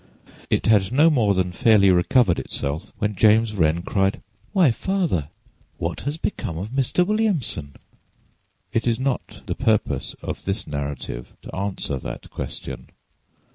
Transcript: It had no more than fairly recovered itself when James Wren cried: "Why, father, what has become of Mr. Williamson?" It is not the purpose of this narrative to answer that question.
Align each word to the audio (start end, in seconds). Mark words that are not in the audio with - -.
It 0.49 0.65
had 0.65 0.91
no 0.91 1.11
more 1.11 1.35
than 1.35 1.51
fairly 1.51 1.91
recovered 1.91 2.39
itself 2.39 2.91
when 2.97 3.13
James 3.15 3.53
Wren 3.53 3.83
cried: 3.83 4.19
"Why, 4.51 4.71
father, 4.71 5.29
what 5.77 5.99
has 5.99 6.17
become 6.17 6.57
of 6.57 6.69
Mr. 6.71 7.05
Williamson?" 7.05 7.75
It 8.73 8.87
is 8.87 8.99
not 8.99 9.41
the 9.45 9.53
purpose 9.53 10.15
of 10.23 10.43
this 10.43 10.65
narrative 10.65 11.33
to 11.43 11.55
answer 11.55 11.99
that 11.99 12.31
question. 12.31 12.89